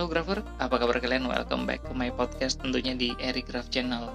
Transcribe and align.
Halo 0.00 0.16
Grafer, 0.16 0.40
apa 0.56 0.80
kabar 0.80 0.96
kalian? 0.96 1.28
Welcome 1.28 1.68
back 1.68 1.84
ke 1.84 1.92
my 1.92 2.08
podcast 2.16 2.56
tentunya 2.56 2.96
di 2.96 3.12
Eric 3.20 3.52
Graf 3.52 3.68
Channel. 3.68 4.08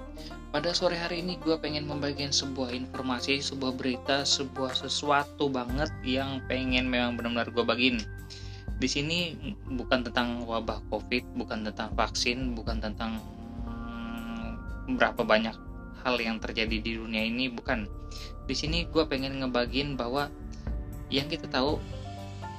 Pada 0.49 0.73
sore 0.73 0.97
hari 0.97 1.21
ini 1.21 1.37
gue 1.37 1.53
pengen 1.61 1.85
membagikan 1.85 2.33
sebuah 2.33 2.73
informasi, 2.73 3.37
sebuah 3.37 3.77
berita, 3.77 4.25
sebuah 4.25 4.73
sesuatu 4.73 5.45
banget 5.45 5.93
yang 6.01 6.41
pengen 6.49 6.89
memang 6.89 7.21
benar-benar 7.21 7.53
gue 7.53 7.61
bagiin. 7.61 8.01
Di 8.81 8.89
sini 8.89 9.37
bukan 9.77 10.09
tentang 10.09 10.49
wabah 10.49 10.81
COVID, 10.89 11.37
bukan 11.37 11.69
tentang 11.69 11.93
vaksin, 11.93 12.57
bukan 12.57 12.81
tentang 12.81 13.21
hmm, 13.69 14.97
berapa 14.97 15.21
banyak 15.21 15.53
hal 16.01 16.17
yang 16.17 16.41
terjadi 16.41 16.81
di 16.81 16.97
dunia 16.97 17.29
ini, 17.29 17.45
bukan. 17.53 17.85
Di 18.49 18.57
sini 18.57 18.89
gue 18.89 19.05
pengen 19.05 19.37
ngebagin 19.37 19.93
bahwa 19.93 20.33
yang 21.13 21.29
kita 21.29 21.45
tahu 21.45 21.77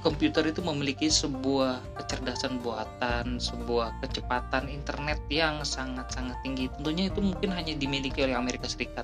komputer 0.07 0.55
itu 0.55 0.63
memiliki 0.63 1.11
sebuah 1.11 1.83
kecerdasan 1.99 2.63
buatan, 2.63 3.43
sebuah 3.43 3.99
kecepatan 4.07 4.71
internet 4.71 5.19
yang 5.27 5.67
sangat-sangat 5.67 6.39
tinggi. 6.47 6.71
Tentunya 6.79 7.11
itu 7.11 7.19
mungkin 7.19 7.51
hanya 7.51 7.75
dimiliki 7.75 8.23
oleh 8.23 8.39
Amerika 8.39 8.71
Serikat. 8.71 9.03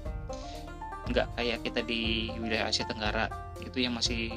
Nggak 1.10 1.26
kayak 1.34 1.58
kita 1.66 1.82
di 1.82 2.30
wilayah 2.38 2.70
Asia 2.70 2.86
Tenggara, 2.86 3.26
itu 3.58 3.82
yang 3.82 3.98
masih 3.98 4.30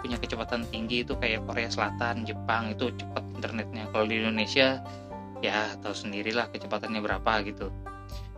punya 0.00 0.16
kecepatan 0.16 0.64
tinggi 0.72 1.04
itu 1.04 1.12
kayak 1.20 1.44
Korea 1.44 1.68
Selatan, 1.68 2.24
Jepang 2.24 2.72
itu 2.72 2.88
cepat 2.96 3.28
internetnya. 3.36 3.84
Kalau 3.92 4.08
di 4.08 4.16
Indonesia 4.16 4.80
ya 5.44 5.76
tahu 5.84 5.92
sendirilah 5.92 6.48
kecepatannya 6.56 7.04
berapa 7.04 7.32
gitu. 7.44 7.68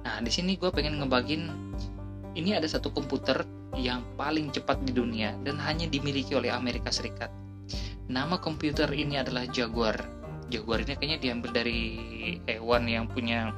Nah 0.03 0.19
di 0.19 0.31
sini 0.35 0.59
gue 0.59 0.75
pengen 0.75 0.99
ngebagin 0.99 1.47
ini 2.35 2.51
ada 2.51 2.67
satu 2.67 2.91
komputer 2.91 3.47
yang 3.79 4.03
paling 4.19 4.51
cepat 4.51 4.83
di 4.83 4.91
dunia 4.91 5.39
dan 5.47 5.55
hanya 5.63 5.87
dimiliki 5.87 6.35
oleh 6.35 6.51
Amerika 6.51 6.91
Serikat 6.91 7.31
Nama 8.11 8.43
komputer 8.43 8.91
ini 8.91 9.23
adalah 9.23 9.47
Jaguar. 9.47 9.95
Jaguar 10.51 10.83
ini 10.83 10.99
kayaknya 10.99 11.19
diambil 11.23 11.55
dari 11.55 11.79
hewan 12.43 12.91
yang 12.91 13.07
punya 13.07 13.55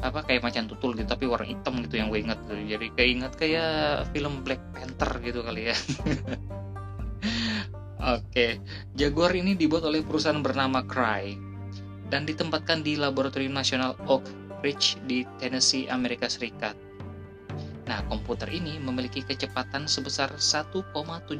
apa 0.00 0.24
kayak 0.24 0.44
macan 0.44 0.68
tutul 0.68 0.92
gitu 0.92 1.08
tapi 1.08 1.24
warna 1.24 1.48
hitam 1.48 1.80
gitu 1.84 2.00
yang 2.00 2.08
gue 2.08 2.24
ingat 2.24 2.40
tuh. 2.48 2.56
Jadi 2.56 2.96
kayak 2.96 3.10
ingat 3.12 3.32
kayak 3.36 3.72
film 4.16 4.40
Black 4.40 4.64
Panther 4.72 5.20
gitu 5.20 5.44
kali 5.44 5.68
ya. 5.68 5.76
Oke, 8.16 8.56
Jaguar 8.96 9.36
ini 9.36 9.52
dibuat 9.52 9.84
oleh 9.84 10.00
perusahaan 10.00 10.40
bernama 10.40 10.80
Cry 10.88 11.36
dan 12.08 12.24
ditempatkan 12.24 12.80
di 12.80 12.96
Laboratorium 12.96 13.52
Nasional 13.52 14.00
Oak 14.08 14.24
Ridge 14.64 14.96
di 15.04 15.28
Tennessee, 15.36 15.92
Amerika 15.92 16.24
Serikat. 16.32 16.72
Nah, 17.84 18.00
komputer 18.08 18.48
ini 18.48 18.80
memiliki 18.80 19.20
kecepatan 19.20 19.84
sebesar 19.90 20.32
1,75 20.40 21.36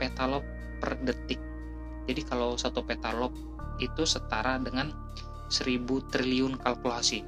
petalop 0.00 0.44
per 0.78 0.98
detik. 1.02 1.40
Jadi 2.06 2.22
kalau 2.22 2.54
satu 2.54 2.86
petalop 2.86 3.34
itu 3.82 4.06
setara 4.06 4.56
dengan 4.62 4.92
1000 5.48 5.86
triliun 6.10 6.58
kalkulasi. 6.58 7.22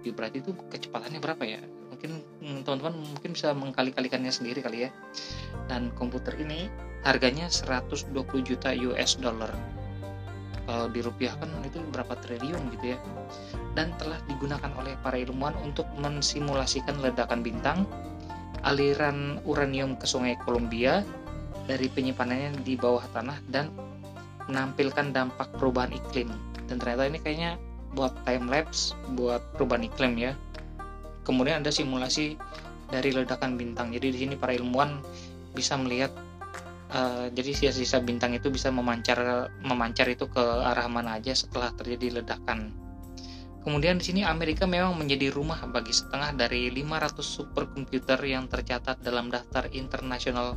Berarti 0.00 0.40
itu 0.40 0.56
kecepatannya 0.72 1.20
berapa 1.20 1.44
ya? 1.44 1.60
Mungkin 1.92 2.10
hmm, 2.40 2.58
teman-teman 2.64 2.94
mungkin 2.96 3.30
bisa 3.36 3.52
mengkali-kalikannya 3.52 4.32
sendiri 4.32 4.64
kali 4.64 4.88
ya. 4.88 4.90
Dan 5.68 5.92
komputer 5.92 6.36
ini 6.40 6.72
harganya 7.04 7.48
120 7.48 8.12
juta 8.40 8.72
US 8.72 9.20
dollar. 9.20 9.52
Kalau 10.64 10.86
dirupiahkan 10.92 11.48
itu 11.66 11.82
berapa 11.92 12.14
triliun 12.20 12.72
gitu 12.78 12.96
ya. 12.96 12.98
Dan 13.76 13.92
telah 14.00 14.20
digunakan 14.28 14.70
oleh 14.80 14.96
para 15.04 15.20
ilmuwan 15.20 15.56
untuk 15.60 15.84
mensimulasikan 15.98 17.00
ledakan 17.02 17.44
bintang, 17.44 17.84
aliran 18.64 19.40
uranium 19.44 19.96
ke 19.96 20.06
Sungai 20.08 20.36
Columbia, 20.40 21.04
dari 21.66 21.90
penyimpanannya 21.90 22.62
di 22.62 22.78
bawah 22.78 23.04
tanah 23.12 23.38
dan 23.50 23.72
menampilkan 24.48 25.14
dampak 25.14 25.50
perubahan 25.56 25.94
iklim. 25.94 26.30
Dan 26.66 26.78
ternyata 26.78 27.06
ini 27.06 27.18
kayaknya 27.22 27.50
buat 27.94 28.14
time 28.26 28.46
lapse, 28.50 28.94
buat 29.14 29.42
perubahan 29.58 29.86
iklim 29.86 30.14
ya. 30.18 30.32
Kemudian 31.26 31.62
ada 31.62 31.70
simulasi 31.70 32.38
dari 32.90 33.14
ledakan 33.14 33.54
bintang. 33.54 33.94
Jadi 33.94 34.06
di 34.10 34.18
sini 34.26 34.34
para 34.34 34.50
ilmuwan 34.54 34.98
bisa 35.54 35.78
melihat 35.78 36.10
uh, 36.90 37.30
jadi 37.30 37.50
sisa-sisa 37.54 38.02
bintang 38.02 38.34
itu 38.34 38.50
bisa 38.50 38.70
memancar 38.70 39.50
memancar 39.62 40.10
itu 40.10 40.26
ke 40.26 40.42
arah 40.42 40.86
mana 40.90 41.18
aja 41.18 41.34
setelah 41.34 41.70
terjadi 41.74 42.22
ledakan. 42.22 42.74
Kemudian 43.60 44.00
di 44.00 44.04
sini 44.08 44.20
Amerika 44.24 44.64
memang 44.64 44.96
menjadi 44.96 45.28
rumah 45.28 45.60
bagi 45.68 45.92
setengah 45.92 46.32
dari 46.32 46.72
500 46.72 47.20
superkomputer 47.20 48.16
yang 48.24 48.48
tercatat 48.48 49.04
dalam 49.04 49.28
daftar 49.28 49.68
internasional 49.76 50.56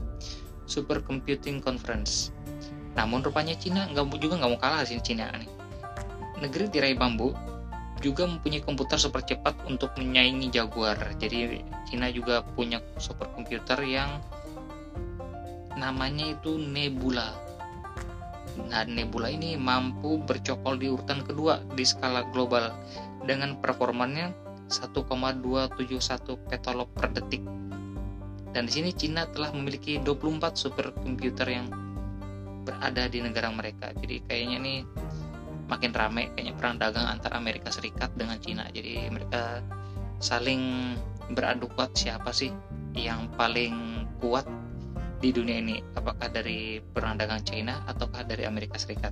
Supercomputing 0.66 1.59
Conference. 1.59 2.31
Namun 2.94 3.25
rupanya 3.25 3.57
Cina 3.57 3.90
nggak 3.90 4.22
juga 4.22 4.38
nggak 4.40 4.51
mau 4.53 4.62
kalah 4.62 4.85
sih 4.85 5.01
Cina 5.01 5.29
nih. 5.34 5.50
Negeri 6.40 6.69
tirai 6.69 6.94
bambu 6.94 7.34
juga 8.03 8.28
mempunyai 8.28 8.59
komputer 8.59 9.00
super 9.00 9.24
cepat 9.24 9.63
untuk 9.66 9.96
menyaingi 9.96 10.51
Jaguar. 10.51 11.00
Jadi 11.18 11.63
Cina 11.88 12.12
juga 12.12 12.44
punya 12.44 12.84
superkomputer 13.00 13.79
yang 13.88 14.19
namanya 15.79 16.35
itu 16.35 16.59
Nebula. 16.59 17.34
Nah, 18.69 18.85
Nebula 18.85 19.34
ini 19.34 19.57
mampu 19.57 20.22
bercokol 20.22 20.78
di 20.78 20.91
urutan 20.91 21.25
kedua 21.25 21.63
di 21.74 21.81
skala 21.81 22.28
global 22.30 22.69
dengan 23.25 23.57
performanya 23.57 24.30
1,271 24.69 26.38
petolop 26.50 26.90
per 26.94 27.09
detik 27.16 27.41
dan 28.53 28.69
di 28.69 28.72
sini 28.78 28.94
Cina 28.94 29.25
telah 29.34 29.50
memiliki 29.50 29.97
24 29.97 30.53
superkomputer 30.53 31.47
yang 31.50 31.68
berada 32.64 33.09
di 33.09 33.19
negara 33.19 33.50
mereka. 33.50 33.91
Jadi 33.97 34.22
kayaknya 34.30 34.58
nih 34.62 34.80
makin 35.66 35.91
ramai 35.91 36.30
kayaknya 36.38 36.53
perang 36.56 36.78
dagang 36.78 37.09
antara 37.09 37.42
Amerika 37.42 37.74
Serikat 37.74 38.13
dengan 38.13 38.38
Cina. 38.38 38.69
Jadi 38.69 39.09
mereka 39.09 39.59
saling 40.22 40.94
beradu 41.34 41.66
kuat 41.74 41.97
siapa 41.97 42.30
sih 42.30 42.53
yang 42.94 43.28
paling 43.34 44.06
kuat 44.22 44.46
di 45.18 45.34
dunia 45.34 45.58
ini. 45.58 45.81
Apakah 45.97 46.30
dari 46.30 46.78
perang 46.78 47.18
dagang 47.18 47.42
China 47.42 47.81
ataukah 47.90 48.22
dari 48.22 48.46
Amerika 48.46 48.78
Serikat? 48.78 49.12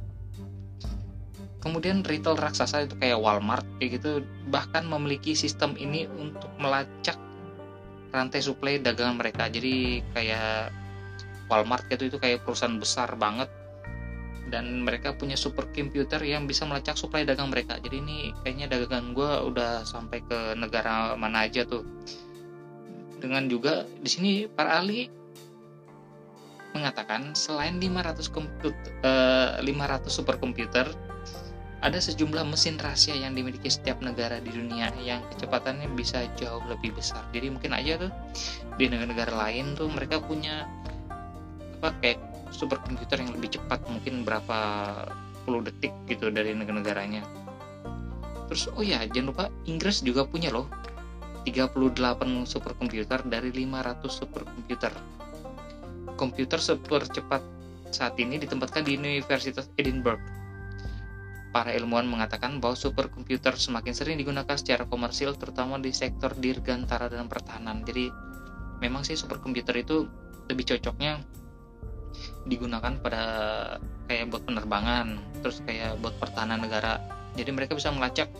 Kemudian 1.61 2.01
retail 2.01 2.37
raksasa 2.37 2.89
itu 2.89 2.97
kayak 2.97 3.21
Walmart 3.21 3.65
kayak 3.77 4.01
gitu 4.01 4.25
bahkan 4.49 4.85
memiliki 4.85 5.37
sistem 5.37 5.77
ini 5.77 6.09
untuk 6.17 6.49
melacak 6.57 7.17
rantai 8.11 8.43
suplai 8.43 8.77
dagangan 8.77 9.17
mereka. 9.17 9.47
Jadi 9.47 10.03
kayak 10.13 10.69
Walmart 11.47 11.87
gitu 11.91 12.07
itu 12.11 12.17
kayak 12.19 12.43
perusahaan 12.43 12.75
besar 12.77 13.15
banget. 13.15 13.47
Dan 14.51 14.83
mereka 14.83 15.15
punya 15.15 15.39
super 15.39 15.63
komputer 15.71 16.19
yang 16.27 16.43
bisa 16.43 16.67
melacak 16.67 16.99
suplai 16.99 17.23
dagang 17.23 17.47
mereka. 17.47 17.79
Jadi 17.79 18.03
ini 18.03 18.17
kayaknya 18.43 18.67
dagangan 18.75 19.15
gue 19.15 19.31
udah 19.47 19.87
sampai 19.87 20.19
ke 20.27 20.59
negara 20.59 21.15
mana 21.15 21.47
aja 21.47 21.63
tuh. 21.63 21.87
Dengan 23.23 23.47
juga 23.47 23.87
di 23.87 24.09
sini 24.11 24.31
para 24.51 24.83
ahli 24.83 25.07
mengatakan 26.71 27.35
selain 27.35 27.79
500 27.79 28.31
komputer 28.31 28.91
uh, 29.03 29.59
500 29.59 30.07
superkomputer 30.07 30.87
ada 31.81 31.97
sejumlah 31.97 32.45
mesin 32.45 32.77
rahasia 32.77 33.17
yang 33.17 33.33
dimiliki 33.33 33.65
setiap 33.65 34.05
negara 34.05 34.37
di 34.37 34.53
dunia 34.53 34.93
yang 35.01 35.25
kecepatannya 35.33 35.89
bisa 35.97 36.29
jauh 36.37 36.61
lebih 36.69 36.93
besar. 36.93 37.25
Jadi 37.33 37.49
mungkin 37.49 37.73
aja 37.73 37.97
tuh 37.97 38.13
di 38.77 38.85
negara-negara 38.85 39.33
lain 39.33 39.73
tuh 39.73 39.89
mereka 39.89 40.21
punya 40.21 40.69
apa 41.81 41.89
kayak 41.97 42.21
superkomputer 42.53 43.25
yang 43.25 43.33
lebih 43.33 43.57
cepat 43.57 43.81
mungkin 43.89 44.21
berapa 44.21 44.57
puluh 45.41 45.65
detik 45.65 45.89
gitu 46.05 46.29
dari 46.29 46.53
negara-negaranya. 46.53 47.25
Terus 48.45 48.69
oh 48.77 48.85
ya 48.85 49.01
jangan 49.09 49.33
lupa 49.33 49.45
Inggris 49.65 50.05
juga 50.05 50.21
punya 50.29 50.53
loh 50.53 50.69
38 51.49 51.73
superkomputer 52.45 53.25
dari 53.25 53.49
500 53.49 54.05
superkomputer. 54.05 54.93
Komputer 56.13 56.61
super 56.61 57.01
cepat 57.09 57.41
saat 57.89 58.13
ini 58.21 58.37
ditempatkan 58.37 58.85
di 58.85 58.93
Universitas 58.93 59.73
Edinburgh 59.81 60.21
Para 61.51 61.75
ilmuwan 61.75 62.07
mengatakan 62.07 62.63
bahwa 62.63 62.79
superkomputer 62.79 63.59
semakin 63.59 63.91
sering 63.91 64.15
digunakan 64.15 64.55
secara 64.55 64.87
komersil 64.87 65.35
terutama 65.35 65.75
di 65.83 65.91
sektor 65.91 66.31
dirgantara 66.31 67.11
dan 67.11 67.27
pertahanan. 67.27 67.83
Jadi 67.83 68.07
memang 68.79 69.03
sih 69.03 69.19
superkomputer 69.19 69.75
itu 69.83 70.07
lebih 70.47 70.63
cocoknya 70.63 71.19
digunakan 72.47 72.95
pada 73.03 73.23
kayak 74.07 74.31
buat 74.31 74.43
penerbangan, 74.47 75.19
terus 75.43 75.59
kayak 75.67 75.99
buat 75.99 76.15
pertahanan 76.23 76.63
negara. 76.63 77.03
Jadi 77.35 77.51
mereka 77.51 77.75
bisa 77.75 77.91
melacak 77.91 78.31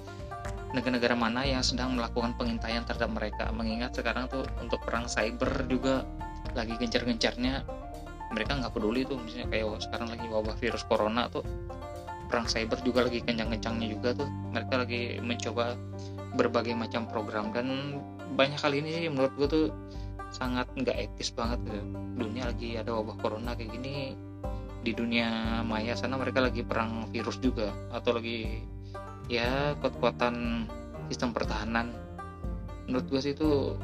negara-negara 0.71 1.15
mana 1.19 1.43
yang 1.43 1.63
sedang 1.63 1.99
melakukan 1.99 2.31
pengintaian 2.39 2.87
terhadap 2.87 3.11
mereka. 3.11 3.51
Mengingat 3.51 3.91
sekarang 3.91 4.31
tuh 4.31 4.47
untuk 4.63 4.79
perang 4.87 5.11
cyber 5.11 5.67
juga 5.67 6.07
lagi 6.55 6.79
gencar-gencarnya 6.79 7.63
mereka 8.31 8.55
nggak 8.55 8.71
peduli 8.71 9.03
tuh 9.03 9.19
misalnya 9.19 9.51
kayak 9.51 9.83
sekarang 9.83 10.07
lagi 10.07 10.25
wabah 10.31 10.55
virus 10.55 10.83
corona 10.87 11.27
tuh 11.27 11.43
perang 12.31 12.47
cyber 12.47 12.79
juga 12.79 13.03
lagi 13.03 13.19
kencang-kencangnya 13.19 13.87
juga 13.91 14.15
tuh. 14.15 14.29
Mereka 14.55 14.73
lagi 14.79 15.19
mencoba 15.19 15.75
berbagai 16.39 16.71
macam 16.71 17.03
program 17.11 17.51
dan 17.51 17.99
banyak 18.39 18.55
kali 18.55 18.79
ini 18.79 18.89
sih 18.95 19.11
menurut 19.11 19.35
gue 19.35 19.47
tuh 19.51 19.65
sangat 20.31 20.71
nggak 20.79 20.95
etis 20.95 21.35
banget 21.35 21.59
gitu. 21.67 21.83
dunia 22.15 22.47
lagi 22.47 22.79
ada 22.79 22.95
wabah 22.95 23.19
corona 23.19 23.51
kayak 23.51 23.75
gini 23.75 24.15
di 24.81 24.91
dunia 24.95 25.59
maya 25.67 25.93
sana 25.93 26.15
mereka 26.15 26.39
lagi 26.39 26.63
perang 26.63 27.11
virus 27.11 27.37
juga 27.43 27.69
atau 27.91 28.15
lagi 28.15 28.63
ya 29.27 29.75
kuat-kuatan 29.83 30.65
sistem 31.11 31.35
pertahanan. 31.35 31.91
Menurut 32.87 33.05
gue 33.11 33.19
sih 33.19 33.35
itu 33.35 33.75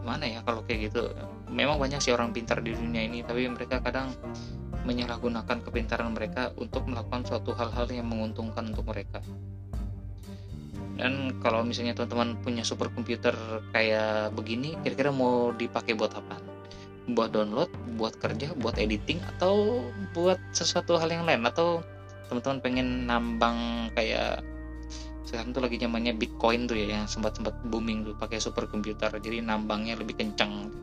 gimana 0.00 0.24
ya 0.24 0.40
kalau 0.42 0.64
kayak 0.64 0.90
gitu? 0.90 1.12
Memang 1.52 1.76
banyak 1.76 2.00
sih 2.00 2.16
orang 2.16 2.32
pintar 2.32 2.64
di 2.64 2.72
dunia 2.72 3.04
ini 3.04 3.20
tapi 3.20 3.44
mereka 3.44 3.84
kadang 3.84 4.16
menyalahgunakan 4.88 5.60
kepintaran 5.64 6.12
mereka 6.14 6.54
untuk 6.56 6.88
melakukan 6.88 7.26
suatu 7.26 7.52
hal-hal 7.56 7.86
yang 7.92 8.08
menguntungkan 8.08 8.72
untuk 8.72 8.88
mereka. 8.88 9.20
Dan 11.00 11.40
kalau 11.40 11.64
misalnya 11.64 11.96
teman-teman 11.96 12.36
punya 12.44 12.60
super 12.60 12.92
komputer 12.92 13.32
kayak 13.72 14.36
begini 14.36 14.76
kira-kira 14.84 15.08
mau 15.08 15.52
dipakai 15.56 15.96
buat 15.96 16.12
apa? 16.12 16.36
Buat 17.10 17.32
download 17.32 17.70
buat 17.96 18.16
kerja 18.20 18.52
buat 18.60 18.76
editing 18.76 19.20
atau 19.36 19.84
buat 20.12 20.36
sesuatu 20.52 21.00
hal 21.00 21.08
yang 21.08 21.24
lain? 21.24 21.48
Atau 21.48 21.80
teman-teman 22.28 22.58
pengen 22.60 22.88
nambang 23.08 23.90
kayak 23.96 24.44
sekarang 25.30 25.54
tuh 25.54 25.62
lagi 25.62 25.78
zamannya 25.78 26.18
bitcoin 26.18 26.66
tuh 26.66 26.74
ya 26.74 26.98
yang 27.00 27.06
sempat 27.06 27.38
sempat 27.38 27.54
booming 27.70 28.02
tuh 28.02 28.18
pakai 28.18 28.42
super 28.42 28.66
komputer 28.66 29.14
jadi 29.22 29.38
nambangnya 29.46 29.94
lebih 29.94 30.18
kencang 30.18 30.74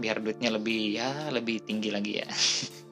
biar 0.00 0.16
duitnya 0.24 0.48
lebih 0.56 0.96
ya 0.96 1.28
lebih 1.28 1.60
tinggi 1.60 1.92
lagi 1.92 2.24
ya 2.24 2.28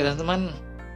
oke 0.00 0.16
teman-teman 0.16 0.48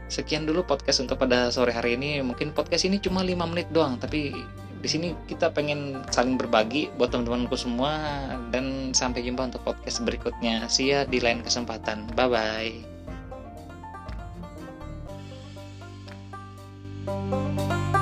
sekian 0.08 0.48
dulu 0.48 0.64
podcast 0.64 1.04
untuk 1.04 1.20
pada 1.20 1.52
sore 1.52 1.76
hari 1.76 2.00
ini. 2.00 2.24
Mungkin 2.24 2.56
podcast 2.56 2.88
ini 2.88 2.96
cuma 2.96 3.20
5 3.20 3.36
menit 3.52 3.68
doang 3.68 4.00
tapi 4.00 4.32
di 4.80 4.88
sini 4.88 5.12
kita 5.28 5.52
pengen 5.52 6.00
saling 6.08 6.40
berbagi 6.40 6.88
buat 6.96 7.12
teman-temanku 7.12 7.52
semua 7.52 8.00
dan 8.48 8.96
sampai 8.96 9.20
jumpa 9.20 9.52
untuk 9.52 9.60
podcast 9.60 10.00
berikutnya. 10.08 10.72
See 10.72 10.88
ya 10.96 11.04
di 11.04 11.20
lain 11.20 11.44
kesempatan. 11.44 12.16
Bye 12.16 12.32
bye 17.04 18.00